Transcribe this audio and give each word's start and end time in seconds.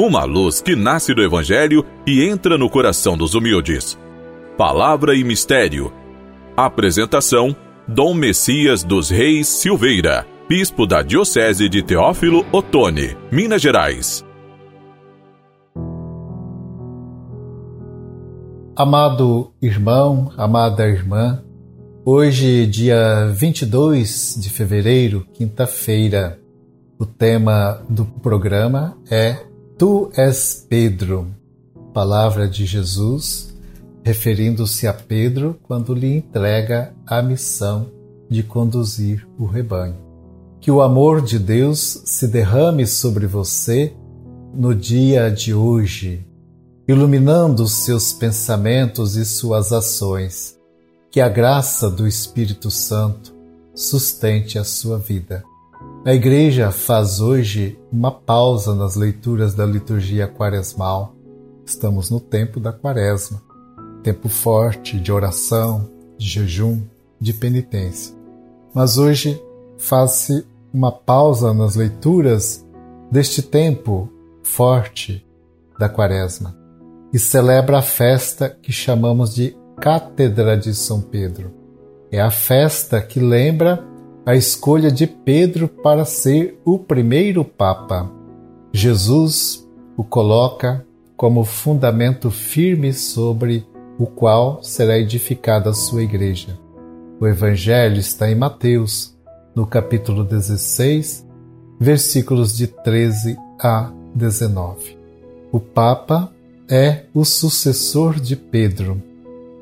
uma 0.00 0.24
luz 0.24 0.62
que 0.62 0.74
nasce 0.74 1.12
do 1.12 1.22
Evangelho 1.22 1.84
e 2.06 2.24
entra 2.24 2.56
no 2.56 2.70
coração 2.70 3.18
dos 3.18 3.34
humildes. 3.34 3.98
Palavra 4.56 5.14
e 5.14 5.22
Mistério. 5.22 5.92
Apresentação: 6.56 7.54
Dom 7.86 8.14
Messias 8.14 8.82
dos 8.82 9.10
Reis 9.10 9.46
Silveira, 9.46 10.26
Bispo 10.48 10.86
da 10.86 11.02
Diocese 11.02 11.68
de 11.68 11.82
Teófilo 11.82 12.46
Otoni, 12.50 13.14
Minas 13.30 13.60
Gerais. 13.60 14.24
Amado 18.74 19.52
irmão, 19.60 20.32
amada 20.38 20.88
irmã, 20.88 21.42
hoje, 22.06 22.66
dia 22.66 23.26
22 23.34 24.38
de 24.40 24.48
fevereiro, 24.48 25.26
quinta-feira, 25.34 26.38
o 26.98 27.04
tema 27.04 27.82
do 27.90 28.06
programa 28.06 28.96
é 29.10 29.49
Tu 29.80 30.10
és 30.14 30.66
Pedro, 30.68 31.28
palavra 31.94 32.46
de 32.46 32.66
Jesus, 32.66 33.56
referindo-se 34.04 34.86
a 34.86 34.92
Pedro 34.92 35.58
quando 35.62 35.94
lhe 35.94 36.18
entrega 36.18 36.92
a 37.06 37.22
missão 37.22 37.90
de 38.28 38.42
conduzir 38.42 39.26
o 39.38 39.46
rebanho. 39.46 39.96
Que 40.60 40.70
o 40.70 40.82
amor 40.82 41.22
de 41.22 41.38
Deus 41.38 42.02
se 42.04 42.28
derrame 42.28 42.86
sobre 42.86 43.26
você 43.26 43.94
no 44.52 44.74
dia 44.74 45.30
de 45.30 45.54
hoje, 45.54 46.28
iluminando 46.86 47.66
seus 47.66 48.12
pensamentos 48.12 49.16
e 49.16 49.24
suas 49.24 49.72
ações. 49.72 50.58
Que 51.10 51.22
a 51.22 51.28
graça 51.30 51.88
do 51.88 52.06
Espírito 52.06 52.70
Santo 52.70 53.34
sustente 53.74 54.58
a 54.58 54.62
sua 54.62 54.98
vida. 54.98 55.42
A 56.02 56.14
Igreja 56.14 56.70
faz 56.70 57.20
hoje 57.20 57.78
uma 57.92 58.10
pausa 58.10 58.74
nas 58.74 58.96
leituras 58.96 59.52
da 59.52 59.66
liturgia 59.66 60.26
quaresmal. 60.26 61.14
Estamos 61.66 62.08
no 62.08 62.18
tempo 62.18 62.58
da 62.58 62.72
quaresma, 62.72 63.42
tempo 64.02 64.26
forte 64.26 64.98
de 64.98 65.12
oração, 65.12 65.90
de 66.16 66.26
jejum, 66.26 66.80
de 67.20 67.34
penitência. 67.34 68.16
Mas 68.72 68.96
hoje 68.96 69.38
faz-se 69.76 70.46
uma 70.72 70.90
pausa 70.90 71.52
nas 71.52 71.74
leituras 71.74 72.66
deste 73.12 73.42
tempo 73.42 74.08
forte 74.42 75.26
da 75.78 75.88
quaresma 75.90 76.56
e 77.12 77.18
celebra 77.18 77.78
a 77.80 77.82
festa 77.82 78.48
que 78.48 78.72
chamamos 78.72 79.34
de 79.34 79.54
Cátedra 79.78 80.56
de 80.56 80.74
São 80.74 81.02
Pedro. 81.02 81.52
É 82.10 82.22
a 82.22 82.30
festa 82.30 83.02
que 83.02 83.20
lembra 83.20 83.89
a 84.24 84.34
escolha 84.34 84.90
de 84.90 85.06
Pedro 85.06 85.66
para 85.66 86.04
ser 86.04 86.60
o 86.64 86.78
primeiro 86.78 87.44
Papa. 87.44 88.10
Jesus 88.72 89.66
o 89.96 90.04
coloca 90.04 90.84
como 91.16 91.44
fundamento 91.44 92.30
firme 92.30 92.92
sobre 92.92 93.66
o 93.98 94.06
qual 94.06 94.62
será 94.62 94.98
edificada 94.98 95.70
a 95.70 95.74
sua 95.74 96.02
igreja. 96.02 96.58
O 97.18 97.26
Evangelho 97.26 97.98
está 97.98 98.30
em 98.30 98.34
Mateus, 98.34 99.16
no 99.54 99.66
capítulo 99.66 100.24
16, 100.24 101.26
versículos 101.78 102.56
de 102.56 102.66
13 102.66 103.36
a 103.58 103.90
19. 104.14 104.98
O 105.52 105.60
Papa 105.60 106.32
é 106.68 107.04
o 107.12 107.24
sucessor 107.24 108.20
de 108.20 108.36
Pedro. 108.36 109.02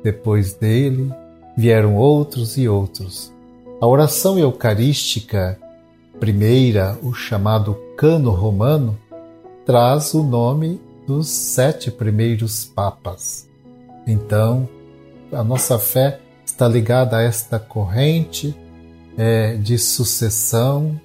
Depois 0.03 0.53
dele 0.53 1.11
vieram 1.57 1.95
outros 1.95 2.57
e 2.57 2.67
outros 2.69 3.33
a 3.81 3.87
oração 3.87 4.37
eucarística 4.37 5.57
primeira, 6.19 6.99
o 7.01 7.13
chamado 7.13 7.75
Cano 7.95 8.31
Romano, 8.31 8.97
traz 9.65 10.13
o 10.13 10.21
nome 10.21 10.81
dos 11.07 11.29
sete 11.29 11.89
primeiros 11.89 12.65
papas. 12.65 13.47
Então, 14.05 14.67
a 15.31 15.43
nossa 15.43 15.79
fé 15.79 16.19
está 16.45 16.67
ligada 16.67 17.17
a 17.17 17.21
esta 17.21 17.57
corrente 17.57 18.53
é, 19.17 19.55
de 19.55 19.77
sucessão 19.77 20.99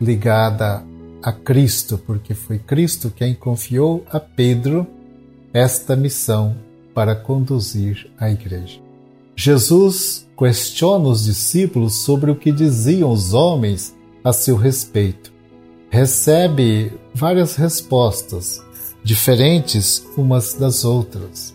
ligada 0.00 0.82
a 1.22 1.32
Cristo, 1.32 1.98
porque 1.98 2.32
foi 2.32 2.58
Cristo 2.58 3.10
quem 3.10 3.34
confiou 3.34 4.06
a 4.10 4.18
Pedro 4.18 4.86
esta 5.52 5.94
missão 5.94 6.56
para 6.94 7.14
conduzir 7.14 8.10
a 8.18 8.30
igreja. 8.30 8.85
Jesus 9.38 10.26
questiona 10.36 11.08
os 11.08 11.26
discípulos 11.26 11.96
sobre 12.04 12.30
o 12.30 12.34
que 12.34 12.50
diziam 12.50 13.10
os 13.10 13.34
homens 13.34 13.94
a 14.24 14.32
seu 14.32 14.56
respeito. 14.56 15.30
Recebe 15.90 16.90
várias 17.14 17.54
respostas, 17.54 18.64
diferentes 19.04 20.04
umas 20.16 20.54
das 20.54 20.86
outras. 20.86 21.54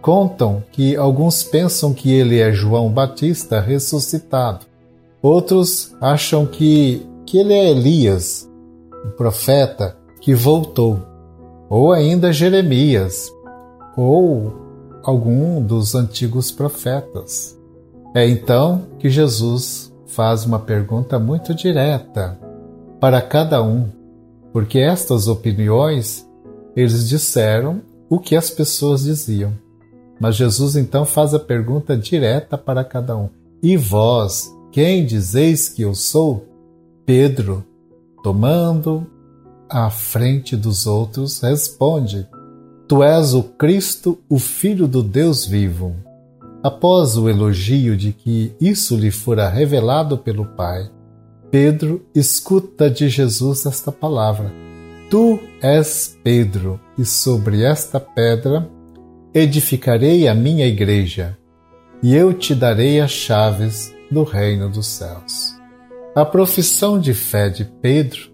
Contam 0.00 0.62
que 0.70 0.94
alguns 0.94 1.42
pensam 1.42 1.92
que 1.92 2.12
ele 2.12 2.38
é 2.38 2.52
João 2.52 2.90
Batista 2.90 3.60
ressuscitado. 3.60 4.64
Outros 5.20 5.96
acham 6.00 6.46
que, 6.46 7.04
que 7.26 7.38
ele 7.38 7.52
é 7.52 7.70
Elias, 7.70 8.48
o 9.04 9.08
profeta 9.16 9.98
que 10.20 10.32
voltou, 10.32 11.02
ou 11.68 11.92
ainda 11.92 12.32
Jeremias, 12.32 13.32
ou 13.96 14.65
algum 15.06 15.62
dos 15.62 15.94
antigos 15.94 16.50
profetas. 16.50 17.56
É 18.12 18.28
então 18.28 18.88
que 18.98 19.08
Jesus 19.08 19.94
faz 20.04 20.44
uma 20.44 20.58
pergunta 20.58 21.16
muito 21.16 21.54
direta 21.54 22.36
para 23.00 23.22
cada 23.22 23.62
um, 23.62 23.86
porque 24.52 24.80
estas 24.80 25.28
opiniões 25.28 26.26
eles 26.74 27.08
disseram 27.08 27.82
o 28.10 28.18
que 28.18 28.34
as 28.34 28.50
pessoas 28.50 29.04
diziam. 29.04 29.52
Mas 30.18 30.34
Jesus 30.34 30.74
então 30.74 31.04
faz 31.04 31.34
a 31.34 31.38
pergunta 31.38 31.96
direta 31.96 32.58
para 32.58 32.82
cada 32.82 33.16
um: 33.16 33.28
E 33.62 33.76
vós, 33.76 34.52
quem 34.72 35.06
dizeis 35.06 35.68
que 35.68 35.82
eu 35.82 35.94
sou? 35.94 36.44
Pedro, 37.04 37.64
tomando 38.24 39.06
à 39.68 39.88
frente 39.88 40.56
dos 40.56 40.84
outros, 40.86 41.40
responde: 41.40 42.26
Tu 42.88 43.02
és 43.02 43.34
o 43.34 43.42
Cristo, 43.42 44.18
o 44.28 44.38
Filho 44.38 44.86
do 44.86 45.02
Deus 45.02 45.44
vivo. 45.44 45.96
Após 46.62 47.16
o 47.16 47.28
elogio 47.28 47.96
de 47.96 48.12
que 48.12 48.54
isso 48.60 48.96
lhe 48.96 49.10
fora 49.10 49.48
revelado 49.48 50.16
pelo 50.16 50.44
Pai, 50.44 50.88
Pedro 51.50 52.06
escuta 52.14 52.88
de 52.88 53.08
Jesus 53.08 53.66
esta 53.66 53.90
palavra: 53.90 54.52
Tu 55.10 55.38
és 55.60 56.16
Pedro, 56.22 56.80
e 56.96 57.04
sobre 57.04 57.62
esta 57.64 57.98
pedra 57.98 58.68
edificarei 59.34 60.28
a 60.28 60.34
minha 60.34 60.66
igreja, 60.66 61.36
e 62.00 62.14
eu 62.14 62.32
te 62.32 62.54
darei 62.54 63.00
as 63.00 63.10
chaves 63.10 63.92
do 64.10 64.22
reino 64.22 64.70
dos 64.70 64.86
céus. 64.86 65.56
A 66.14 66.24
profissão 66.24 67.00
de 67.00 67.12
fé 67.12 67.48
de 67.48 67.64
Pedro 67.64 68.30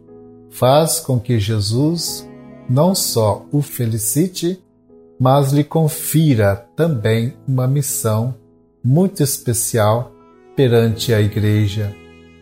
faz 0.51 1.01
com 1.01 1.19
que 1.19 1.39
Jesus 1.41 2.29
não 2.73 2.95
só 2.95 3.45
o 3.53 3.61
felicite, 3.61 4.59
mas 5.21 5.53
lhe 5.53 5.63
confira 5.63 6.57
também 6.75 7.35
uma 7.47 7.67
missão 7.67 8.35
muito 8.83 9.23
especial 9.23 10.11
perante 10.57 11.13
a 11.13 11.21
Igreja, 11.21 11.95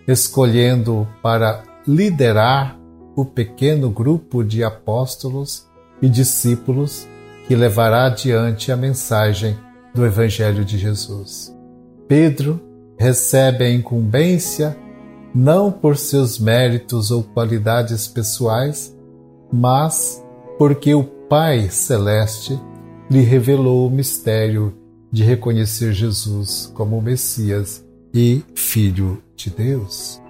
escolhendo 0.06 1.06
para 1.20 1.64
liderar 1.84 2.78
o 3.16 3.24
pequeno 3.24 3.91
grupo 3.91 4.44
de 4.44 4.62
apóstolos 4.62 5.66
e 6.00 6.08
discípulos 6.08 7.08
que 7.48 7.56
levará 7.56 8.06
adiante 8.06 8.70
a 8.70 8.76
mensagem 8.76 9.58
do 9.92 10.06
Evangelho 10.06 10.64
de 10.64 10.78
Jesus. 10.78 11.52
Pedro 12.06 12.60
recebe 12.97 13.64
a 13.64 13.70
incumbência 13.70 14.76
não 15.34 15.72
por 15.72 15.97
seus 15.97 16.38
méritos 16.38 17.10
ou 17.10 17.24
qualidades 17.24 18.06
pessoais, 18.06 18.97
mas 19.53 20.24
porque 20.59 20.95
o 20.95 21.04
Pai 21.04 21.69
Celeste 21.71 22.60
lhe 23.10 23.21
revelou 23.21 23.86
o 23.86 23.91
mistério 23.91 24.74
de 25.10 25.24
reconhecer 25.24 25.92
Jesus 25.92 26.71
como 26.74 26.98
o 26.98 27.03
Messias 27.03 27.84
e 28.15 28.42
Filho 28.54 29.22
de 29.34 29.51
Deus. 29.51 30.21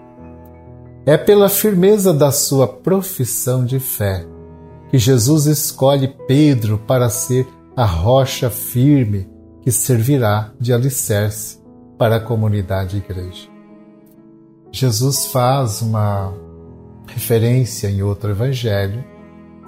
É 1.05 1.17
pela 1.17 1.49
firmeza 1.49 2.12
da 2.12 2.31
sua 2.31 2.69
profissão 2.69 3.65
de 3.65 3.81
fé 3.81 4.27
que 4.91 4.99
Jesus 4.99 5.47
escolhe 5.47 6.09
Pedro 6.27 6.79
para 6.79 7.09
ser 7.09 7.47
a 7.77 7.85
rocha 7.85 8.50
firme 8.50 9.29
que 9.62 9.71
servirá 9.71 10.53
de 10.59 10.73
alicerce 10.73 11.59
para 11.97 12.17
a 12.17 12.21
comunidade 12.21 12.97
igreja. 12.97 13.49
Jesus 14.73 15.27
faz 15.27 15.83
uma 15.83 16.33
referência 17.06 17.89
em 17.89 18.03
outro 18.03 18.31
evangelho, 18.31 19.05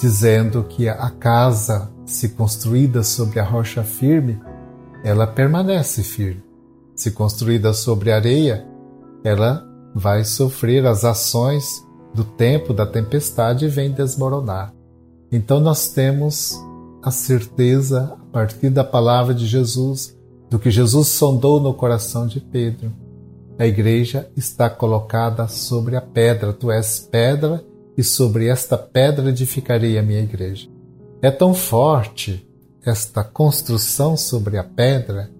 dizendo 0.02 0.64
que 0.64 0.88
a 0.88 1.08
casa, 1.10 1.88
se 2.04 2.30
construída 2.30 3.04
sobre 3.04 3.38
a 3.38 3.44
rocha 3.44 3.84
firme, 3.84 4.36
ela 5.04 5.28
permanece 5.28 6.02
firme. 6.02 6.42
Se 6.96 7.12
construída 7.12 7.72
sobre 7.72 8.10
areia, 8.10 8.66
ela 9.22 9.64
vai 9.94 10.24
sofrer 10.24 10.84
as 10.86 11.04
ações 11.04 11.86
do 12.12 12.24
tempo 12.24 12.74
da 12.74 12.84
tempestade 12.84 13.66
e 13.66 13.68
vem 13.68 13.92
desmoronar. 13.92 14.74
Então 15.30 15.60
nós 15.60 15.90
temos 15.90 16.60
a 17.00 17.12
certeza, 17.12 18.12
a 18.20 18.32
partir 18.32 18.70
da 18.70 18.82
palavra 18.82 19.32
de 19.32 19.46
Jesus, 19.46 20.18
do 20.50 20.58
que 20.58 20.68
Jesus 20.68 21.08
sondou 21.08 21.60
no 21.60 21.72
coração 21.72 22.26
de 22.26 22.40
Pedro. 22.40 22.92
A 23.56 23.68
igreja 23.68 24.28
está 24.36 24.68
colocada 24.68 25.46
sobre 25.46 25.94
a 25.94 26.00
pedra, 26.00 26.52
tu 26.52 26.72
és 26.72 26.98
pedra, 26.98 27.64
e 27.96 28.02
sobre 28.02 28.46
esta 28.46 28.76
pedra 28.78 29.28
edificarei 29.28 29.98
a 29.98 30.02
minha 30.02 30.20
igreja. 30.20 30.68
É 31.20 31.30
tão 31.30 31.54
forte 31.54 32.48
esta 32.84 33.22
construção 33.22 34.16
sobre 34.16 34.58
a 34.58 34.64
pedra 34.64 35.30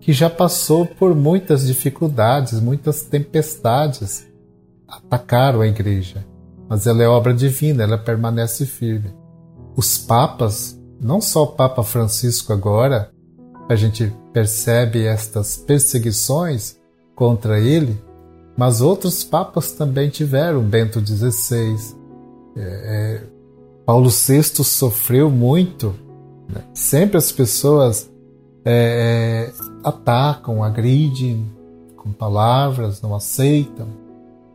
que 0.00 0.12
já 0.12 0.28
passou 0.28 0.84
por 0.84 1.14
muitas 1.14 1.66
dificuldades, 1.66 2.60
muitas 2.60 3.02
tempestades 3.02 4.26
atacaram 4.86 5.60
a 5.60 5.66
igreja, 5.66 6.26
mas 6.68 6.86
ela 6.86 7.02
é 7.02 7.08
obra 7.08 7.32
divina, 7.32 7.84
ela 7.84 7.96
permanece 7.96 8.66
firme. 8.66 9.14
Os 9.76 9.96
papas, 9.96 10.78
não 11.00 11.20
só 11.20 11.44
o 11.44 11.52
Papa 11.52 11.82
Francisco 11.82 12.52
agora, 12.52 13.10
a 13.68 13.74
gente 13.76 14.12
percebe 14.32 15.06
estas 15.06 15.56
perseguições 15.56 16.76
contra 17.14 17.60
ele, 17.60 17.96
mas 18.56 18.80
outros 18.80 19.24
papas 19.24 19.72
também 19.72 20.10
tiveram, 20.10 20.62
Bento 20.62 21.00
XVI. 21.04 21.76
É, 22.56 22.60
é, 22.60 23.22
Paulo 23.86 24.10
VI 24.10 24.42
sofreu 24.42 25.30
muito. 25.30 25.94
Né? 26.48 26.62
Sempre 26.74 27.16
as 27.16 27.32
pessoas 27.32 28.10
é, 28.64 29.50
é, 29.50 29.62
atacam, 29.82 30.62
agridem 30.62 31.50
com 31.96 32.12
palavras, 32.12 33.00
não 33.00 33.14
aceitam, 33.14 33.88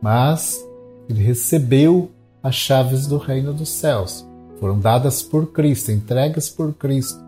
mas 0.00 0.62
ele 1.08 1.22
recebeu 1.22 2.10
as 2.42 2.54
chaves 2.54 3.06
do 3.06 3.16
reino 3.16 3.52
dos 3.52 3.68
céus. 3.68 4.26
Foram 4.60 4.78
dadas 4.78 5.22
por 5.22 5.46
Cristo, 5.52 5.90
entregues 5.90 6.48
por 6.48 6.74
Cristo, 6.74 7.18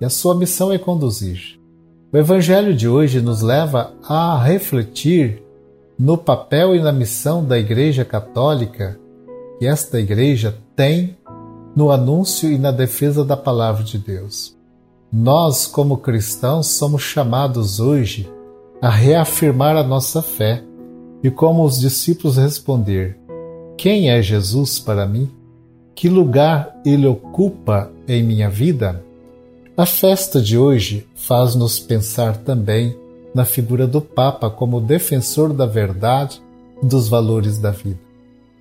e 0.00 0.04
a 0.04 0.10
sua 0.10 0.34
missão 0.34 0.72
é 0.72 0.78
conduzir. 0.78 1.58
O 2.12 2.16
Evangelho 2.16 2.74
de 2.74 2.88
hoje 2.88 3.20
nos 3.20 3.42
leva 3.42 3.92
a 4.02 4.42
refletir 4.42 5.42
no 6.00 6.16
papel 6.16 6.74
e 6.74 6.80
na 6.80 6.92
missão 6.92 7.44
da 7.44 7.58
Igreja 7.58 8.06
Católica 8.06 8.98
que 9.58 9.66
esta 9.66 10.00
Igreja 10.00 10.56
tem 10.74 11.14
no 11.76 11.90
anúncio 11.90 12.50
e 12.50 12.56
na 12.56 12.70
defesa 12.70 13.22
da 13.22 13.36
Palavra 13.36 13.84
de 13.84 13.98
Deus. 13.98 14.56
Nós, 15.12 15.66
como 15.66 15.98
cristãos, 15.98 16.68
somos 16.68 17.02
chamados 17.02 17.80
hoje 17.80 18.32
a 18.80 18.88
reafirmar 18.88 19.76
a 19.76 19.82
nossa 19.82 20.22
fé 20.22 20.64
e, 21.22 21.30
como 21.30 21.64
os 21.64 21.78
discípulos, 21.78 22.38
responder: 22.38 23.18
Quem 23.76 24.08
é 24.08 24.22
Jesus 24.22 24.78
para 24.78 25.04
mim? 25.04 25.30
Que 25.94 26.08
lugar 26.08 26.80
ele 26.82 27.06
ocupa 27.06 27.92
em 28.08 28.22
minha 28.22 28.48
vida? 28.48 29.04
A 29.76 29.84
festa 29.84 30.40
de 30.40 30.56
hoje 30.56 31.06
faz-nos 31.14 31.78
pensar 31.78 32.38
também 32.38 32.96
na 33.34 33.44
figura 33.44 33.86
do 33.86 34.00
Papa 34.00 34.50
como 34.50 34.80
defensor 34.80 35.52
da 35.52 35.66
verdade 35.66 36.42
e 36.82 36.86
dos 36.86 37.08
valores 37.08 37.58
da 37.58 37.70
vida. 37.70 37.98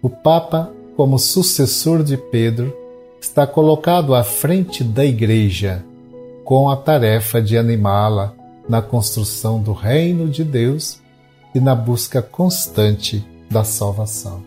O 0.02 0.10
Papa, 0.10 0.72
como 0.96 1.18
sucessor 1.18 2.04
de 2.04 2.18
Pedro, 2.18 2.74
está 3.22 3.46
colocado 3.46 4.16
à 4.16 4.24
frente 4.24 4.84
da 4.84 5.06
Igreja, 5.06 5.84
com 6.44 6.70
a 6.70 6.76
tarefa 6.76 7.42
de 7.42 7.58
animá-la 7.58 8.34
na 8.68 8.82
construção 8.82 9.62
do 9.62 9.74
reino 9.74 10.30
de 10.30 10.44
Deus 10.44 11.00
e 11.54 11.60
na 11.60 11.76
busca 11.76 12.22
constante 12.22 13.26
da 13.50 13.64
salvação. 13.64 14.44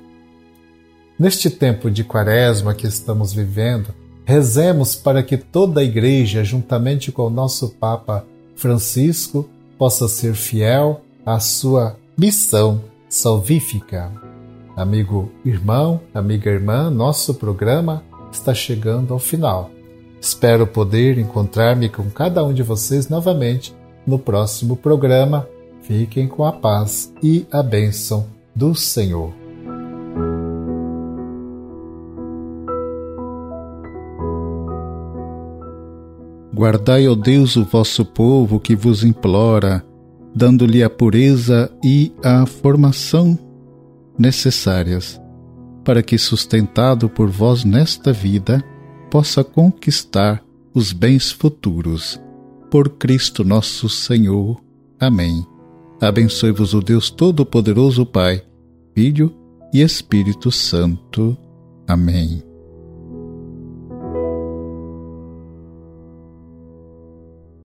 Neste 1.18 1.50
tempo 1.50 1.90
de 1.90 2.04
quaresma 2.04 2.74
que 2.74 2.86
estamos 2.86 3.32
vivendo, 3.32 3.94
Rezemos 4.24 4.94
para 4.94 5.22
que 5.22 5.36
toda 5.36 5.80
a 5.80 5.84
Igreja, 5.84 6.44
juntamente 6.44 7.10
com 7.10 7.26
o 7.26 7.30
nosso 7.30 7.70
Papa 7.70 8.24
Francisco, 8.54 9.48
possa 9.82 10.06
ser 10.06 10.36
fiel 10.36 11.00
à 11.26 11.40
sua 11.40 11.96
missão 12.16 12.84
salvífica. 13.08 14.12
Amigo 14.76 15.28
irmão, 15.44 16.00
amiga 16.14 16.48
irmã, 16.48 16.88
nosso 16.88 17.34
programa 17.34 18.00
está 18.30 18.54
chegando 18.54 19.12
ao 19.12 19.18
final. 19.18 19.72
Espero 20.20 20.68
poder 20.68 21.18
encontrar-me 21.18 21.88
com 21.88 22.08
cada 22.08 22.44
um 22.44 22.54
de 22.54 22.62
vocês 22.62 23.08
novamente 23.08 23.74
no 24.06 24.20
próximo 24.20 24.76
programa. 24.76 25.48
Fiquem 25.82 26.28
com 26.28 26.44
a 26.44 26.52
paz 26.52 27.12
e 27.20 27.44
a 27.50 27.60
bênção 27.60 28.28
do 28.54 28.76
Senhor. 28.76 29.41
Guardai, 36.62 37.08
ó 37.08 37.16
Deus, 37.16 37.56
o 37.56 37.64
vosso 37.64 38.04
povo 38.04 38.60
que 38.60 38.76
vos 38.76 39.02
implora, 39.02 39.84
dando-lhe 40.32 40.80
a 40.80 40.88
pureza 40.88 41.68
e 41.82 42.12
a 42.22 42.46
formação 42.46 43.36
necessárias, 44.16 45.20
para 45.82 46.04
que, 46.04 46.16
sustentado 46.16 47.08
por 47.08 47.28
vós 47.28 47.64
nesta 47.64 48.12
vida, 48.12 48.62
possa 49.10 49.42
conquistar 49.42 50.40
os 50.72 50.92
bens 50.92 51.32
futuros. 51.32 52.22
Por 52.70 52.90
Cristo 52.90 53.42
nosso 53.42 53.88
Senhor. 53.88 54.62
Amém. 55.00 55.44
Abençoe-vos 56.00 56.74
o 56.74 56.80
Deus 56.80 57.10
Todo-Poderoso, 57.10 58.06
Pai, 58.06 58.40
Filho 58.94 59.34
e 59.74 59.82
Espírito 59.82 60.52
Santo. 60.52 61.36
Amém. 61.88 62.40